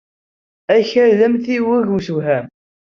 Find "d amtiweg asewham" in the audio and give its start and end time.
1.19-2.47